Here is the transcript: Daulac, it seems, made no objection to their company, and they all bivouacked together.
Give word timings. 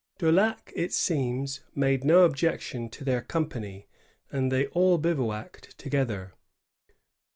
Daulac, 0.17 0.73
it 0.75 0.91
seems, 0.93 1.59
made 1.75 2.03
no 2.03 2.23
objection 2.23 2.89
to 2.89 3.03
their 3.03 3.21
company, 3.21 3.87
and 4.31 4.51
they 4.51 4.65
all 4.69 4.97
bivouacked 4.97 5.77
together. 5.77 6.33